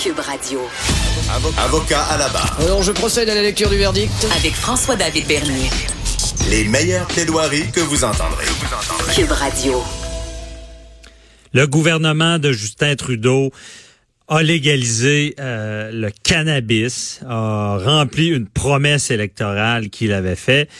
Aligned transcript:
Cube 0.00 0.20
Radio. 0.20 0.60
Avocat 1.58 2.02
à 2.04 2.18
la 2.18 2.28
barre. 2.28 2.56
Alors, 2.60 2.82
je 2.84 2.92
procède 2.92 3.28
à 3.28 3.34
la 3.34 3.42
lecture 3.42 3.68
du 3.68 3.76
verdict. 3.76 4.12
Avec 4.36 4.54
François-David 4.54 5.26
Bernier. 5.26 5.70
Les 6.48 6.64
meilleures 6.64 7.06
plaidoiries 7.08 7.68
que 7.72 7.80
vous 7.80 8.04
entendrez. 8.04 8.44
Cube 9.12 9.32
Radio. 9.32 9.82
Le 11.52 11.66
gouvernement 11.66 12.38
de 12.38 12.52
Justin 12.52 12.94
Trudeau 12.94 13.50
a 14.28 14.42
légalisé 14.42 15.34
euh, 15.40 15.90
le 15.90 16.10
cannabis, 16.22 17.20
a 17.26 17.78
rempli 17.82 18.28
une 18.28 18.46
promesse 18.46 19.10
électorale 19.10 19.90
qu'il 19.90 20.12
avait 20.12 20.36
faite. 20.36 20.70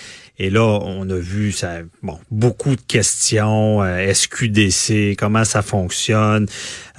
Et 0.40 0.50
là, 0.50 0.62
on 0.62 1.08
a 1.10 1.16
vu 1.16 1.50
ça, 1.50 1.78
bon, 2.02 2.16
beaucoup 2.30 2.76
de 2.76 2.80
questions, 2.80 3.82
euh, 3.82 4.12
SQDC, 4.12 5.16
comment 5.18 5.44
ça 5.44 5.62
fonctionne. 5.62 6.46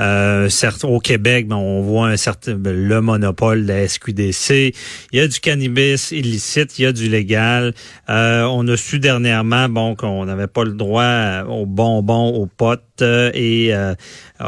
Euh, 0.01 0.49
certes, 0.49 0.83
au 0.83 0.99
Québec, 0.99 1.47
ben, 1.47 1.55
on 1.55 1.81
voit 1.81 2.07
un 2.07 2.17
certain 2.17 2.55
ben, 2.55 2.75
le 2.75 3.01
monopole 3.01 3.65
de 3.65 3.71
la 3.71 3.87
SQDC. 3.87 4.75
Il 5.13 5.19
y 5.19 5.21
a 5.21 5.27
du 5.27 5.39
cannabis 5.39 6.11
illicite, 6.11 6.77
il 6.79 6.83
y 6.83 6.85
a 6.85 6.91
du 6.91 7.07
légal. 7.07 7.73
Euh, 8.09 8.43
on 8.43 8.67
a 8.67 8.75
su 8.75 8.99
dernièrement, 8.99 9.69
bon, 9.69 9.95
qu'on 9.95 10.25
n'avait 10.25 10.47
pas 10.47 10.65
le 10.65 10.73
droit 10.73 11.43
aux 11.47 11.65
bonbons, 11.65 12.29
aux 12.29 12.45
potes. 12.45 12.83
Euh, 13.01 13.31
et 13.33 13.73
euh, 13.73 13.95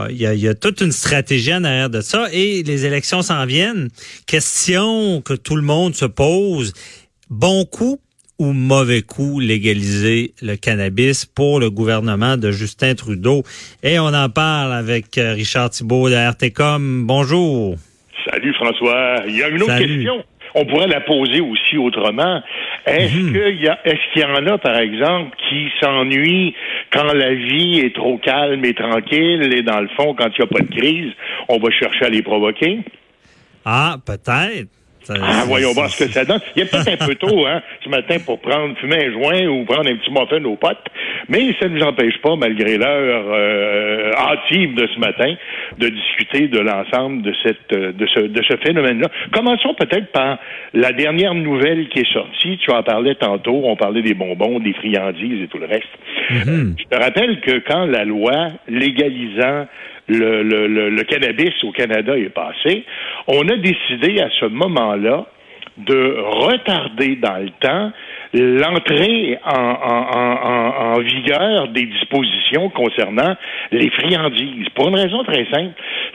il, 0.09 0.17
y 0.17 0.25
a, 0.25 0.33
il 0.33 0.39
y 0.41 0.49
a 0.49 0.53
toute 0.53 0.81
une 0.81 0.91
stratégie 0.91 1.53
en 1.53 1.63
arrière 1.63 1.89
de 1.89 2.01
ça. 2.01 2.27
Et 2.33 2.63
les 2.63 2.85
élections 2.85 3.21
s'en 3.21 3.45
viennent. 3.45 3.87
Question 4.25 5.21
que 5.21 5.33
tout 5.33 5.55
le 5.55 5.61
monde 5.61 5.95
se 5.95 6.05
pose. 6.05 6.73
Bon 7.29 7.63
coup 7.63 8.01
ou 8.41 8.53
mauvais 8.53 9.03
coup 9.03 9.39
légaliser 9.39 10.33
le 10.41 10.55
cannabis 10.55 11.25
pour 11.27 11.59
le 11.59 11.69
gouvernement 11.69 12.37
de 12.37 12.49
Justin 12.51 12.95
Trudeau. 12.95 13.43
Et 13.83 13.99
on 13.99 14.07
en 14.07 14.29
parle 14.29 14.73
avec 14.73 15.15
euh, 15.19 15.33
Richard 15.33 15.69
Thibault 15.69 16.09
de 16.09 16.15
RTCOM. 16.15 17.05
Bonjour. 17.05 17.75
Salut 18.27 18.51
François. 18.55 19.17
Il 19.27 19.37
y 19.37 19.43
a 19.43 19.49
une 19.49 19.61
autre 19.61 19.77
question. 19.77 20.23
On 20.55 20.65
pourrait 20.65 20.87
la 20.87 21.01
poser 21.01 21.39
aussi 21.39 21.77
autrement. 21.77 22.41
Est-ce 22.87 23.15
Mhm. 23.15 23.31
qu'il 23.31 23.61
y 23.63 23.67
a, 23.67 23.77
qu'il 24.11 24.21
y 24.23 24.25
en 24.25 24.45
a, 24.47 24.57
par 24.57 24.77
exemple, 24.79 25.37
qui 25.47 25.67
s'ennuient 25.79 26.55
quand 26.91 27.13
la 27.13 27.35
vie 27.35 27.79
est 27.79 27.93
trop 27.95 28.17
calme 28.17 28.65
et 28.65 28.73
tranquille 28.73 29.53
et 29.53 29.61
dans 29.61 29.79
le 29.81 29.87
fond, 29.95 30.15
quand 30.15 30.27
il 30.35 30.41
n'y 30.41 30.43
a 30.43 30.47
pas 30.47 30.61
de 30.61 30.75
crise, 30.75 31.11
on 31.47 31.59
va 31.59 31.69
chercher 31.69 32.05
à 32.05 32.09
les 32.09 32.23
provoquer? 32.23 32.79
Ah, 33.65 33.97
peut-être. 34.03 34.67
Ah, 35.09 35.43
voyons 35.47 35.73
voir 35.73 35.89
ce 35.89 36.03
que 36.03 36.11
ça 36.11 36.25
donne. 36.25 36.39
Il 36.55 36.63
y 36.63 36.63
a 36.63 36.65
peut-être 36.65 37.01
un 37.01 37.07
peu 37.07 37.15
tôt, 37.15 37.45
hein, 37.45 37.61
ce 37.83 37.89
matin 37.89 38.17
pour 38.25 38.39
prendre, 38.39 38.77
fumer 38.77 39.07
un 39.07 39.11
joint 39.11 39.47
ou 39.47 39.65
prendre 39.65 39.89
un 39.89 39.95
petit 39.95 40.11
muffin 40.11 40.43
aux 40.45 40.55
potes, 40.55 40.85
mais 41.27 41.53
ça 41.59 41.67
ne 41.67 41.77
nous 41.77 41.83
empêche 41.83 42.17
pas, 42.21 42.35
malgré 42.35 42.77
l'heure 42.77 43.25
euh, 43.27 44.11
hâtive 44.13 44.75
de 44.75 44.87
ce 44.93 44.99
matin, 44.99 45.33
de 45.77 45.89
discuter 45.89 46.47
de 46.47 46.59
l'ensemble 46.59 47.21
de 47.23 47.33
cette 47.43 47.73
euh, 47.73 47.91
de 47.93 48.07
ce 48.07 48.19
de 48.19 48.43
ce 48.43 48.57
phénomène-là. 48.57 49.07
Commençons 49.31 49.73
peut-être 49.73 50.11
par 50.11 50.37
la 50.73 50.91
dernière 50.91 51.33
nouvelle 51.33 51.89
qui 51.89 51.99
est 51.99 52.13
sortie. 52.13 52.57
Tu 52.57 52.71
en 52.71 52.83
parlais 52.83 53.15
tantôt, 53.15 53.61
on 53.65 53.75
parlait 53.75 54.01
des 54.01 54.13
bonbons, 54.13 54.59
des 54.59 54.73
friandises 54.73 55.43
et 55.43 55.47
tout 55.47 55.57
le 55.57 55.67
reste. 55.67 55.89
Mhm. 56.29 56.75
Je 56.77 56.95
te 56.95 57.01
rappelle 57.01 57.41
que 57.41 57.59
quand 57.59 57.85
la 57.85 58.05
loi 58.05 58.49
légalisant 58.67 59.67
le, 60.19 61.03
cannabis 61.03 61.63
au 61.63 61.71
Canada 61.71 62.17
est 62.17 62.29
passée, 62.29 62.83
on 63.27 63.47
a 63.47 63.57
décidé 63.57 64.21
à 64.21 64.29
ce 64.39 64.45
moment-là 64.45 65.25
de 65.77 66.17
retarder 66.19 67.15
dans 67.15 67.37
le 67.37 67.49
temps 67.59 67.91
l'entrée 68.33 69.37
en, 69.45 69.51
en, 69.51 70.17
en, 70.17 70.35
en, 70.43 70.93
en 70.95 70.99
vigueur 70.99 71.67
des 71.69 71.85
dispositions 71.85 72.69
concernant 72.69 73.35
les 73.71 73.89
friandises. 73.89 74.69
Pour 74.75 74.89
une 74.89 74.95
raison 74.95 75.23
très 75.23 75.45
simple, 75.51 75.73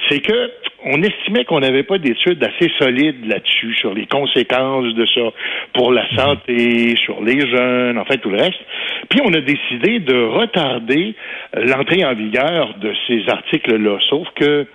c'est 0.08 0.20
que 0.20 0.50
on 0.86 1.02
estimait 1.02 1.44
qu'on 1.44 1.60
n'avait 1.60 1.82
pas 1.82 1.98
d'études 1.98 2.42
assez 2.42 2.70
solides 2.78 3.26
là-dessus, 3.26 3.74
sur 3.74 3.92
les 3.92 4.06
conséquences 4.06 4.94
de 4.94 5.04
ça 5.06 5.32
pour 5.74 5.92
la 5.92 6.08
santé, 6.14 6.94
sur 6.96 7.22
les 7.22 7.40
jeunes, 7.40 7.98
enfin 7.98 8.16
tout 8.16 8.30
le 8.30 8.38
reste. 8.38 8.60
Puis 9.08 9.20
on 9.24 9.32
a 9.34 9.40
décidé 9.40 9.98
de 9.98 10.14
retarder 10.14 11.14
l'entrée 11.54 12.04
en 12.04 12.14
vigueur 12.14 12.74
de 12.80 12.92
ces 13.06 13.28
articles-là. 13.28 13.98
Sauf 14.08 14.28
que 14.36 14.66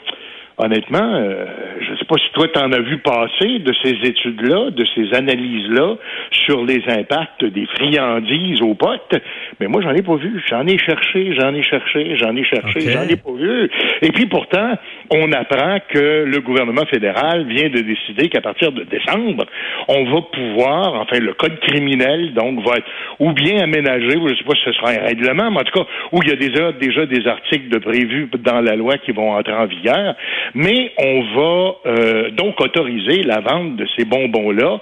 honnêtement, 0.62 1.16
euh, 1.16 1.46
je 1.82 1.92
ne 1.92 1.98
sais 1.98 2.06
pas 2.06 2.18
si 2.18 2.32
toi 2.34 2.48
t'en 2.50 2.72
as 2.72 2.80
vu 2.80 3.00
passer 3.00 3.60
de 3.60 3.74
ces 3.84 3.96
études-là, 4.08 4.70
de 4.70 4.86
ces 4.96 5.14
analyses-là 5.16 5.96
sur 6.32 6.64
les 6.64 6.84
impacts 6.88 7.44
des 7.44 7.66
friandises 7.66 8.62
aux 8.62 8.76
potes, 8.76 9.16
mais 9.60 9.68
moi 9.68 9.82
j'en 9.82 9.94
ai 9.94 10.02
pas 10.02 10.16
vu. 10.16 10.42
J'en 10.48 10.66
ai 10.68 10.78
cherché, 10.78 11.34
j'en 11.40 11.54
ai 11.54 11.64
cherché, 11.64 12.16
j'en 12.18 12.36
ai 12.36 12.44
cherché, 12.44 12.80
j'en 12.92 13.04
ai 13.04 13.16
pas 13.16 13.32
vu. 13.32 13.70
Et 14.02 14.12
puis 14.12 14.28
pourtant, 14.28 14.74
on 15.10 15.32
apprend 15.32 15.78
que 15.90 16.26
le 16.26 16.40
gouvernement 16.42 16.86
fédéral 16.86 17.46
vient 17.48 17.70
de 17.70 17.82
décider 17.82 18.30
qu'à 18.30 18.42
partir 18.42 18.72
de 18.72 18.84
décembre, 18.84 19.46
on 19.88 20.04
va 20.06 20.22
pouvoir, 20.22 20.94
enfin 21.02 21.20
le 21.20 21.34
code 21.34 21.60
criminel, 21.62 22.34
donc, 22.34 22.66
va 22.68 22.78
être 22.78 22.88
ou 23.20 23.34
bien 23.34 23.64
aménagé, 23.64 24.16
ou 24.18 24.28
je 24.28 24.34
ne 24.34 24.38
sais 24.38 24.44
pas 24.44 24.56
si 24.56 24.64
ce 24.66 24.74
sera 24.74 24.92
un 24.92 25.06
règlement, 25.06 25.50
mais 25.52 25.60
en 25.60 25.64
tout 25.64 25.80
cas, 25.80 25.88
où 26.12 26.20
il 26.24 26.30
y 26.30 26.32
a 26.32 26.36
déjà, 26.36 26.72
déjà 26.72 27.06
des 27.06 27.28
articles 27.28 27.70
de 27.70 27.80
prévus 27.80 28.30
dans 28.40 28.62
la 28.62 28.76
loi 28.76 28.98
qui 28.98 29.12
vont 29.12 29.32
entrer 29.32 29.54
en 29.54 29.66
vigueur. 29.66 30.16
Mais 30.54 30.92
on 30.98 31.22
va 31.36 31.76
euh, 31.86 32.30
donc 32.32 32.60
autoriser 32.60 33.24
la 33.24 33.40
vente 33.40 33.76
de 33.78 33.88
ces 33.96 34.06
bonbons-là, 34.06 34.80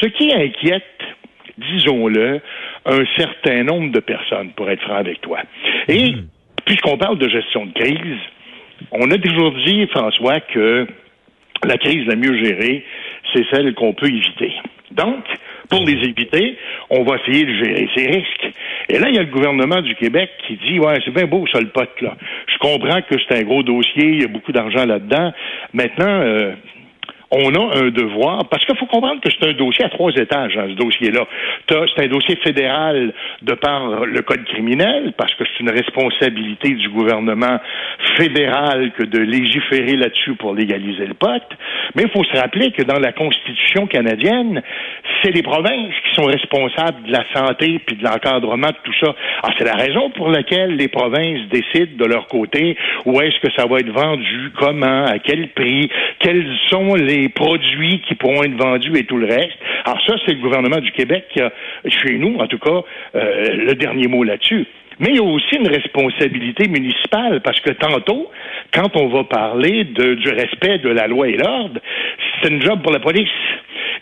ce 0.00 0.06
qui 0.06 0.32
inquiète 0.32 0.84
disons-le, 1.58 2.40
un 2.84 3.04
certain 3.16 3.64
nombre 3.64 3.92
de 3.92 4.00
personnes, 4.00 4.50
pour 4.50 4.70
être 4.70 4.82
franc 4.82 4.96
avec 4.96 5.20
toi. 5.20 5.38
Et 5.88 6.14
puisqu'on 6.64 6.98
parle 6.98 7.18
de 7.18 7.28
gestion 7.28 7.66
de 7.66 7.72
crise, 7.72 8.18
on 8.92 9.10
a 9.10 9.18
toujours 9.18 9.52
dit, 9.64 9.86
François, 9.88 10.40
que 10.40 10.86
la 11.64 11.78
crise 11.78 12.06
la 12.06 12.16
mieux 12.16 12.36
gérée, 12.44 12.84
c'est 13.32 13.44
celle 13.50 13.74
qu'on 13.74 13.94
peut 13.94 14.08
éviter. 14.08 14.52
Donc, 14.92 15.24
pour 15.68 15.84
les 15.84 15.94
éviter, 15.94 16.56
on 16.90 17.02
va 17.02 17.16
essayer 17.16 17.44
de 17.44 17.64
gérer 17.64 17.88
ces 17.94 18.06
risques. 18.06 18.52
Et 18.88 18.98
là, 18.98 19.08
il 19.08 19.16
y 19.16 19.18
a 19.18 19.22
le 19.22 19.30
gouvernement 19.30 19.80
du 19.80 19.94
Québec 19.96 20.30
qui 20.46 20.56
dit, 20.56 20.78
ouais, 20.78 20.98
c'est 21.04 21.10
bien 21.12 21.26
beau 21.26 21.44
ça 21.52 21.60
le 21.60 21.68
pote, 21.68 22.00
là. 22.02 22.16
Comprends 22.66 23.00
que 23.02 23.14
c'est 23.16 23.38
un 23.38 23.42
gros 23.44 23.62
dossier, 23.62 24.08
il 24.08 24.22
y 24.22 24.24
a 24.24 24.26
beaucoup 24.26 24.50
d'argent 24.50 24.84
là-dedans. 24.84 25.32
Maintenant, 25.72 26.08
euh, 26.08 26.50
on 27.30 27.54
a 27.54 27.78
un 27.78 27.90
devoir, 27.90 28.48
parce 28.48 28.64
qu'il 28.64 28.76
faut 28.76 28.86
comprendre 28.86 29.20
que 29.20 29.28
c'est 29.30 29.48
un 29.48 29.52
dossier 29.52 29.84
à 29.84 29.88
trois 29.88 30.12
étages, 30.12 30.56
hein, 30.56 30.66
ce 30.68 30.74
dossier-là. 30.74 31.26
C'est 31.68 32.04
un 32.04 32.08
dossier 32.08 32.36
fédéral 32.36 33.12
de 33.42 33.54
par 33.54 34.06
le 34.06 34.22
code 34.22 34.44
criminel, 34.44 35.12
parce 35.16 35.34
que 35.34 35.44
c'est 35.44 35.62
une 35.62 35.70
responsabilité 35.70 36.70
du 36.70 36.88
gouvernement 36.88 37.58
fédéral 38.16 38.92
que 38.92 39.02
de 39.02 39.18
légiférer 39.18 39.96
là-dessus 39.96 40.34
pour 40.34 40.54
légaliser 40.54 41.06
le 41.06 41.14
pot. 41.14 41.42
Mais 41.94 42.04
il 42.04 42.10
faut 42.10 42.24
se 42.24 42.36
rappeler 42.36 42.70
que 42.70 42.82
dans 42.82 42.98
la 42.98 43.12
Constitution 43.12 43.86
canadienne, 43.86 44.62
c'est 45.22 45.30
les 45.30 45.42
provinces 45.42 45.94
qui 46.04 46.14
sont 46.14 46.26
responsables 46.26 47.02
de 47.06 47.12
la 47.12 47.24
santé 47.34 47.80
puis 47.84 47.96
de 47.96 48.04
l'encadrement 48.04 48.68
de 48.68 48.76
tout 48.84 48.94
ça. 49.00 49.14
Alors, 49.42 49.56
c'est 49.58 49.64
la 49.64 49.74
raison 49.74 50.10
pour 50.10 50.30
laquelle 50.30 50.76
les 50.76 50.88
provinces 50.88 51.48
décident 51.50 51.96
de 51.98 52.04
leur 52.04 52.26
côté 52.28 52.76
où 53.04 53.20
est-ce 53.20 53.38
que 53.40 53.52
ça 53.56 53.66
va 53.66 53.80
être 53.80 53.90
vendu, 53.90 54.52
comment, 54.58 55.04
à 55.04 55.18
quel 55.18 55.48
prix, 55.48 55.88
quels 56.20 56.46
sont 56.70 56.94
les 56.94 57.15
produits 57.28 58.02
qui 58.06 58.14
pourront 58.14 58.42
être 58.42 58.56
vendus 58.56 58.96
et 58.96 59.04
tout 59.04 59.16
le 59.16 59.26
reste. 59.26 59.58
Alors 59.84 60.00
ça, 60.06 60.14
c'est 60.24 60.34
le 60.34 60.40
gouvernement 60.40 60.78
du 60.78 60.92
Québec 60.92 61.26
qui 61.32 61.40
a, 61.40 61.52
chez 61.88 62.18
nous, 62.18 62.36
en 62.38 62.46
tout 62.46 62.58
cas, 62.58 62.82
euh, 63.14 63.54
le 63.54 63.74
dernier 63.74 64.08
mot 64.08 64.24
là-dessus. 64.24 64.66
Mais 64.98 65.08
il 65.10 65.16
y 65.16 65.18
a 65.18 65.22
aussi 65.22 65.56
une 65.56 65.68
responsabilité 65.68 66.68
municipale, 66.68 67.40
parce 67.42 67.60
que 67.60 67.70
tantôt, 67.70 68.30
quand 68.72 68.96
on 68.96 69.08
va 69.08 69.24
parler 69.24 69.84
du 69.84 70.30
respect 70.30 70.78
de 70.78 70.88
la 70.88 71.06
loi 71.06 71.28
et 71.28 71.36
l'ordre, 71.36 71.80
c'est 72.40 72.48
une 72.48 72.62
job 72.62 72.82
pour 72.82 72.92
la 72.92 73.00
police. 73.00 73.28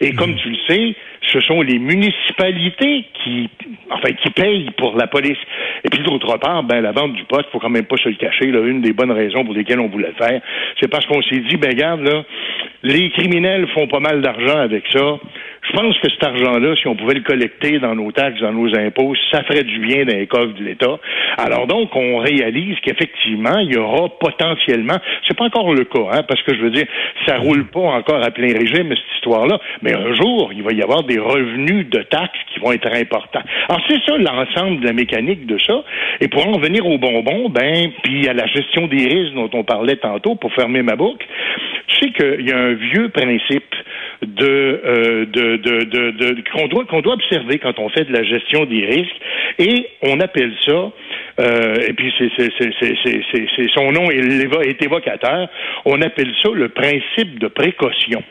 Et 0.00 0.12
comme 0.12 0.34
tu 0.37 0.50
le 0.50 0.56
sais, 0.69 0.94
ce 1.32 1.41
sont 1.41 1.62
les 1.62 1.78
municipalités 1.78 3.05
qui, 3.22 3.49
enfin, 3.91 4.12
qui 4.12 4.31
payent 4.31 4.71
pour 4.77 4.97
la 4.97 5.06
police. 5.06 5.38
Et 5.84 5.88
puis 5.88 6.03
d'autre 6.03 6.37
part, 6.38 6.62
ben 6.62 6.81
la 6.81 6.93
vente 6.93 7.15
du 7.15 7.25
poste, 7.25 7.47
faut 7.50 7.59
quand 7.59 7.71
même 7.71 7.87
pas 7.87 7.97
se 7.97 8.09
le 8.09 8.16
cacher. 8.16 8.47
Là, 8.47 8.60
une 8.60 8.81
des 8.82 8.93
bonnes 8.93 9.12
raisons 9.12 9.44
pour 9.44 9.55
lesquelles 9.55 9.81
on 9.81 9.88
voulait 9.88 10.12
le 10.19 10.27
faire, 10.27 10.41
c'est 10.81 10.88
parce 10.88 11.06
qu'on 11.06 11.22
s'est 11.22 11.41
dit, 11.49 11.56
ben 11.56 11.71
regarde 11.71 12.03
là, 12.03 12.25
les 12.82 13.10
criminels 13.10 13.67
font 13.69 13.87
pas 13.87 14.00
mal 14.00 14.20
d'argent 14.20 14.58
avec 14.58 14.85
ça. 14.93 15.19
Je 15.67 15.73
pense 15.73 15.99
que 15.99 16.11
cet 16.11 16.23
argent-là, 16.23 16.76
si 16.76 16.87
on 16.87 16.94
pouvait 16.94 17.14
le 17.14 17.23
collecter 17.23 17.79
dans 17.79 17.94
nos 17.94 18.12
taxes, 18.12 18.40
dans 18.40 18.52
nos 18.52 18.76
impôts, 18.76 19.14
ça 19.31 19.43
ferait 19.44 19.64
du 19.64 19.79
bien 19.79 20.05
dans 20.05 20.14
les 20.14 20.26
coffres 20.26 20.52
de 20.52 20.62
l'État. 20.62 20.99
Alors 21.38 21.67
donc, 21.67 21.97
on 21.97 22.19
réalise 22.19 22.76
qu'effectivement, 22.82 23.58
il 23.58 23.73
y 23.73 23.76
aura 23.79 24.11
potentiellement, 24.19 24.99
c'est 25.26 25.37
pas 25.37 25.44
encore 25.44 25.73
le 25.73 25.85
cas, 25.85 26.06
hein, 26.12 26.23
parce 26.29 26.43
que 26.43 26.55
je 26.55 26.61
veux 26.61 26.70
dire, 26.70 26.87
ça 27.26 27.38
roule 27.38 27.64
pas 27.67 27.81
encore 27.81 28.23
à 28.23 28.31
plein 28.31 28.52
régime 28.52 28.90
cette 28.90 29.17
histoire-là, 29.17 29.58
mais 29.85 29.95
un 29.95 30.15
jour, 30.15 30.51
il 30.55 30.63
va 30.63 30.73
y 30.73 30.83
avoir 30.83 31.05
des 31.05 31.19
revenus 31.19 31.87
de 31.91 32.01
taxes 32.03 32.41
qui 32.53 32.61
vont 32.61 32.73
être 32.73 32.91
importants. 32.91 33.43
Alors 33.69 33.83
c'est 33.87 34.03
ça 34.07 34.17
l'ensemble 34.17 34.81
de 34.81 34.87
la 34.87 34.95
mécanique 34.95 35.45
de 35.45 35.59
ça. 35.59 35.85
Et 36.23 36.29
pour 36.29 36.47
en 36.49 36.59
venir 36.59 36.87
aux 36.87 36.97
bonbons, 36.97 37.51
ben, 37.51 37.91
puis 38.03 38.27
à 38.27 38.33
la 38.33 38.47
gestion 38.47 38.87
des 38.87 39.07
risques 39.07 39.35
dont 39.35 39.51
on 39.53 39.63
parlait 39.63 39.97
tantôt, 39.97 40.37
pour 40.37 40.53
fermer 40.55 40.83
ma 40.83 40.97
boucle, 40.97 41.27
tu 41.89 41.97
sais 41.97 42.13
qu'il 42.13 42.49
y 42.49 42.53
a 42.53 42.57
un 42.57 42.73
vieux 42.73 43.11
principe 43.11 43.75
de, 44.23 44.81
euh, 44.87 45.27
de, 45.27 45.57
de, 45.57 46.11
de, 46.13 46.37
qu'on 46.51 46.67
doit 46.69 46.87
qu'on 46.87 47.03
doit 47.03 47.15
observer 47.15 47.59
quand 47.59 47.79
on 47.79 47.91
fait 47.91 48.05
de 48.05 48.13
la 48.13 48.23
gestion 48.23 48.65
des 48.65 48.87
risques, 48.87 49.21
et 49.59 49.87
on 50.03 50.19
appelle 50.21 50.55
ça 50.67 50.93
euh, 51.41 51.77
et 51.87 51.93
puis 51.93 52.13
c'est, 52.17 52.31
c'est 52.39 53.71
son 53.73 53.93
nom 53.93 54.09
est 54.11 54.83
évocateur, 54.83 55.49
on 55.85 56.01
appelle 56.01 56.33
ça 56.43 56.49
le 56.55 56.69
principe 56.69 57.39
de 57.39 57.49
précaution. 57.49 58.23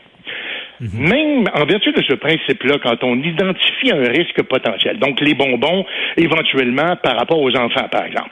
Mhm. 0.84 1.08
Même 1.08 1.46
en 1.54 1.66
vertu 1.66 1.94
de 1.94 2.04
ce 2.04 2.14
principe-là, 2.14 2.76
quand 2.84 3.04
on 3.04 3.16
identifie 3.16 3.92
un 3.92 4.10
risque 4.10 4.44
potentiel, 4.44 5.00
donc 5.00 5.22
les 5.22 5.34
bonbons, 5.34 5.86
éventuellement 6.18 6.98
par 6.98 7.18
rapport 7.18 7.40
aux 7.40 7.56
enfants, 7.56 7.88
par 7.90 8.06
exemple, 8.06 8.32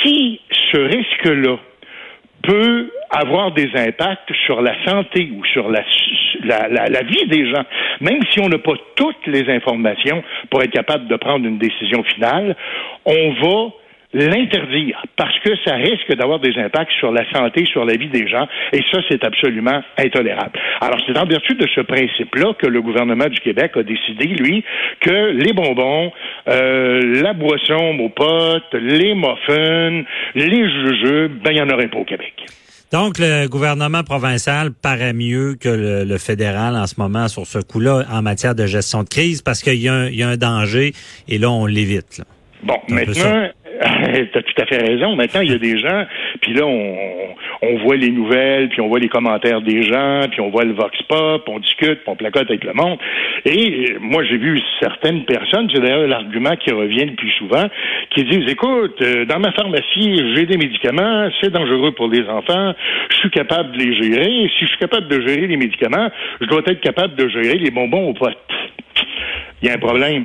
si 0.00 0.40
ce 0.70 0.78
risque-là 0.78 1.56
peut 2.42 2.92
avoir 3.10 3.50
des 3.52 3.68
impacts 3.74 4.32
sur 4.46 4.62
la 4.62 4.72
santé 4.86 5.30
ou 5.34 5.44
sur 5.46 5.68
la, 5.68 5.82
vie 7.02 7.26
des 7.26 7.50
gens, 7.50 7.64
même 8.00 8.20
si 8.30 8.38
on 8.38 8.48
n'a 8.48 8.58
pas 8.58 8.74
toutes 8.94 9.26
les 9.26 9.50
informations 9.52 10.22
pour 10.50 10.62
être 10.62 10.70
capable 10.70 11.08
de 11.08 11.16
prendre 11.16 11.44
une 11.44 11.58
décision 11.58 12.04
finale, 12.04 12.54
on 13.04 13.32
va 13.32 13.70
l'interdire 14.12 15.02
parce 15.16 15.38
que 15.40 15.50
ça 15.64 15.74
risque 15.74 16.14
d'avoir 16.16 16.40
des 16.40 16.56
impacts 16.56 16.92
sur 16.98 17.12
la 17.12 17.30
santé, 17.30 17.66
sur 17.66 17.84
la 17.84 17.94
vie 17.94 18.08
des 18.08 18.26
gens, 18.26 18.46
et 18.72 18.82
ça, 18.90 19.00
c'est 19.08 19.22
absolument 19.24 19.82
intolérable. 19.98 20.58
Alors, 20.80 20.98
c'est 21.06 21.16
en 21.18 21.26
vertu 21.26 21.54
de 21.54 21.66
ce 21.74 21.80
principe-là 21.82 22.54
que 22.58 22.66
le 22.66 22.80
gouvernement 22.80 23.26
du 23.26 23.38
Québec 23.40 23.72
a 23.76 23.82
décidé, 23.82 24.26
lui, 24.26 24.64
que 25.00 25.32
les 25.32 25.52
bonbons, 25.52 26.12
euh, 26.48 27.22
la 27.22 27.34
boisson 27.34 27.98
aux 27.98 28.08
potes, 28.08 28.74
les 28.74 29.14
muffins, 29.14 30.04
les 30.34 30.70
jujubes, 30.70 31.42
ben, 31.42 31.50
il 31.50 31.54
n'y 31.54 31.62
en 31.62 31.70
aurait 31.70 31.88
pas 31.88 31.98
au 31.98 32.04
Québec. 32.04 32.34
Donc, 32.90 33.18
le 33.18 33.46
gouvernement 33.48 34.02
provincial 34.02 34.70
paraît 34.72 35.12
mieux 35.12 35.56
que 35.60 35.68
le, 35.68 36.16
fédéral 36.16 36.74
en 36.74 36.86
ce 36.86 36.94
moment 36.96 37.28
sur 37.28 37.46
ce 37.46 37.58
coup-là 37.58 38.04
en 38.10 38.22
matière 38.22 38.54
de 38.54 38.64
gestion 38.64 39.02
de 39.02 39.08
crise 39.08 39.42
parce 39.42 39.62
qu'il 39.62 39.74
y, 39.74 39.82
y, 39.82 40.22
a 40.22 40.28
un 40.28 40.36
danger 40.38 40.92
et 41.28 41.36
là, 41.36 41.50
on 41.50 41.66
l'évite. 41.66 42.22
Bon, 42.62 42.78
maintenant, 42.88 43.48
tu 44.32 44.38
as 44.38 44.42
tout 44.42 44.62
à 44.62 44.66
fait 44.66 44.78
raison. 44.78 45.14
Maintenant, 45.14 45.40
il 45.40 45.50
y 45.50 45.54
a 45.54 45.58
des 45.58 45.78
gens, 45.78 46.04
puis 46.40 46.54
là, 46.54 46.66
on, 46.66 46.96
on 47.62 47.76
voit 47.78 47.96
les 47.96 48.10
nouvelles, 48.10 48.68
puis 48.68 48.80
on 48.80 48.88
voit 48.88 48.98
les 48.98 49.08
commentaires 49.08 49.60
des 49.60 49.82
gens, 49.82 50.22
puis 50.30 50.40
on 50.40 50.50
voit 50.50 50.64
le 50.64 50.72
vox 50.72 50.96
pop, 51.08 51.42
on 51.48 51.58
discute, 51.58 52.00
puis 52.00 52.08
on 52.08 52.16
placote 52.16 52.48
avec 52.48 52.64
le 52.64 52.72
monde. 52.72 52.98
Et 53.44 53.96
moi, 54.00 54.24
j'ai 54.24 54.36
vu 54.36 54.60
certaines 54.80 55.24
personnes, 55.24 55.68
c'est 55.72 55.80
d'ailleurs 55.80 56.06
l'argument 56.06 56.56
qui 56.56 56.72
revient 56.72 57.06
le 57.06 57.14
plus 57.14 57.30
souvent, 57.32 57.66
qui 58.10 58.24
disent, 58.24 58.48
écoute, 58.48 59.00
euh, 59.02 59.24
dans 59.24 59.38
ma 59.38 59.52
pharmacie, 59.52 60.34
j'ai 60.34 60.46
des 60.46 60.56
médicaments, 60.56 61.28
c'est 61.40 61.50
dangereux 61.50 61.92
pour 61.92 62.08
les 62.08 62.28
enfants, 62.28 62.74
je 63.10 63.16
suis 63.16 63.30
capable 63.30 63.76
de 63.76 63.78
les 63.78 63.94
gérer. 63.94 64.50
Si 64.58 64.64
je 64.64 64.66
suis 64.66 64.78
capable 64.78 65.08
de 65.08 65.20
gérer 65.26 65.46
les 65.46 65.56
médicaments, 65.56 66.10
je 66.40 66.46
dois 66.46 66.62
être 66.66 66.80
capable 66.80 67.14
de 67.16 67.28
gérer 67.28 67.58
les 67.58 67.70
bonbons 67.70 68.08
aux 68.08 68.14
potes. 68.14 68.36
Il 69.62 69.68
y 69.68 69.70
a 69.70 69.74
un 69.74 69.78
problème. 69.78 70.24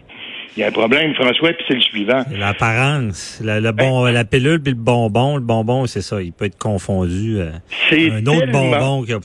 Il 0.55 0.59
y 0.59 0.63
a 0.63 0.67
un 0.67 0.71
problème, 0.71 1.15
François, 1.15 1.53
puis 1.53 1.65
c'est 1.67 1.73
le 1.73 1.81
suivant. 1.81 2.23
L'apparence. 2.37 3.41
Le, 3.43 3.71
bon, 3.71 4.05
la 4.05 4.23
pilule 4.23 4.61
puis 4.61 4.73
le 4.73 4.79
bonbon. 4.79 5.35
Le 5.35 5.41
bonbon, 5.41 5.87
c'est 5.87 6.01
ça. 6.01 6.21
Il 6.21 6.31
peut 6.31 6.45
être 6.45 6.59
confondu. 6.59 7.39
Euh, 7.39 7.49
c'est 7.89 8.11
un 8.11 8.25
autre 8.27 8.51
bonbon 8.51 9.03
que. 9.03 9.13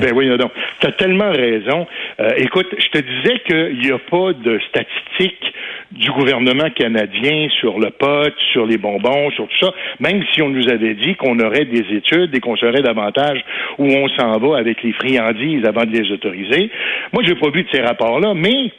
Ben 0.00 0.12
oui, 0.14 0.28
non. 0.28 0.50
Tu 0.80 0.86
as 0.86 0.92
tellement 0.92 1.30
raison. 1.30 1.86
Euh, 2.20 2.30
écoute, 2.36 2.66
je 2.78 2.88
te 2.88 2.98
disais 2.98 3.38
qu'il 3.46 3.80
n'y 3.80 3.90
a 3.90 3.98
pas 3.98 4.32
de 4.32 4.60
statistiques 4.68 5.52
du 5.92 6.10
gouvernement 6.10 6.70
canadien 6.70 7.48
sur 7.60 7.78
le 7.78 7.90
pot, 7.90 8.32
sur 8.52 8.66
les 8.66 8.78
bonbons, 8.78 9.30
sur 9.30 9.46
tout 9.48 9.58
ça, 9.66 9.72
même 10.00 10.22
si 10.32 10.42
on 10.42 10.48
nous 10.48 10.68
avait 10.68 10.94
dit 10.94 11.14
qu'on 11.16 11.38
aurait 11.38 11.64
des 11.64 11.84
études 11.94 12.34
et 12.34 12.40
qu'on 12.40 12.56
saurait 12.56 12.82
davantage 12.82 13.40
où 13.78 13.86
on 13.86 14.08
s'en 14.08 14.38
va 14.38 14.58
avec 14.58 14.82
les 14.82 14.92
friandises 14.92 15.64
avant 15.66 15.84
de 15.84 15.90
les 15.90 16.10
autoriser. 16.12 16.70
Moi, 17.12 17.22
j'ai 17.26 17.34
pas 17.34 17.50
vu 17.50 17.62
de 17.62 17.68
ces 17.72 17.82
rapports-là, 17.82 18.34
mais 18.34 18.72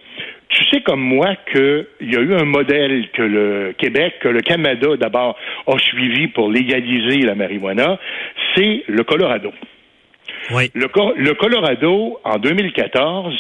tu 0.54 0.64
sais 0.70 0.82
comme 0.82 1.02
moi 1.02 1.36
qu'il 1.52 1.86
y 2.02 2.16
a 2.16 2.20
eu 2.20 2.34
un 2.36 2.46
modèle 2.46 3.10
que 3.12 3.22
le 3.22 3.74
Québec, 3.78 4.16
que 4.22 4.28
le 4.30 4.42
Canada 4.42 4.96
d'abord 4.98 5.38
a 5.68 5.78
suivi 5.80 6.28
pour 6.28 6.52
légaliser 6.52 7.20
la 7.20 7.36
marijuana, 7.36 8.00
c'est 8.56 8.84
le 8.88 9.04
Colorado. 9.04 9.52
Oui. 10.52 10.70
Le, 10.74 10.88
le 11.16 11.34
Colorado, 11.34 12.20
en 12.24 12.38
2014, 12.38 13.34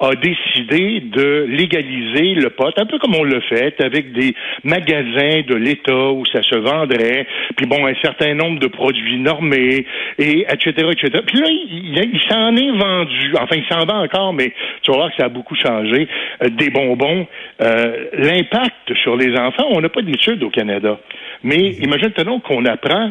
a 0.00 0.14
décidé 0.14 1.00
de 1.00 1.46
légaliser 1.48 2.34
le 2.34 2.50
pot, 2.50 2.72
un 2.76 2.86
peu 2.86 2.98
comme 2.98 3.16
on 3.16 3.24
le 3.24 3.40
fait, 3.40 3.80
avec 3.80 4.12
des 4.12 4.34
magasins 4.62 5.42
de 5.46 5.54
l'État 5.54 6.10
où 6.12 6.24
ça 6.26 6.42
se 6.42 6.54
vendrait, 6.56 7.26
puis 7.56 7.66
bon, 7.66 7.84
un 7.84 7.94
certain 8.00 8.34
nombre 8.34 8.60
de 8.60 8.68
produits 8.68 9.18
normés, 9.18 9.86
et 10.18 10.46
etc., 10.48 10.88
etc. 10.92 11.22
Puis 11.26 11.40
là, 11.40 11.48
il, 11.48 12.20
s'en 12.28 12.54
est 12.56 12.70
vendu, 12.70 13.34
enfin, 13.40 13.56
il 13.56 13.64
s'en 13.68 13.84
vend 13.84 14.04
encore, 14.04 14.32
mais 14.32 14.52
tu 14.82 14.92
vas 14.92 14.98
voir 14.98 15.10
que 15.10 15.16
ça 15.16 15.24
a 15.24 15.28
beaucoup 15.28 15.56
changé, 15.56 16.06
euh, 16.42 16.48
des 16.48 16.70
bonbons. 16.70 17.26
Euh, 17.60 18.06
l'impact 18.12 18.94
sur 19.02 19.16
les 19.16 19.36
enfants, 19.36 19.66
on 19.70 19.80
n'a 19.80 19.88
pas 19.88 20.02
d'études 20.02 20.42
au 20.44 20.50
Canada. 20.50 20.98
Mais 21.42 21.70
imagine-toi 21.80 22.24
donc 22.24 22.44
qu'on 22.44 22.64
apprend 22.66 23.10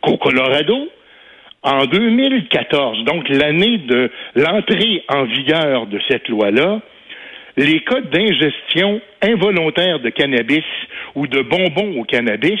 qu'au 0.00 0.18
Colorado, 0.18 0.88
en 1.62 1.86
2014, 1.86 3.04
donc 3.04 3.28
l'année 3.28 3.78
de 3.78 4.10
l'entrée 4.34 5.04
en 5.08 5.24
vigueur 5.24 5.86
de 5.86 6.00
cette 6.08 6.28
loi-là, 6.28 6.80
les 7.56 7.80
cas 7.80 8.00
d'ingestion 8.00 9.00
involontaire 9.22 10.00
de 10.00 10.10
cannabis 10.10 10.64
ou 11.14 11.26
de 11.26 11.42
bonbons 11.42 12.00
au 12.00 12.04
cannabis 12.04 12.60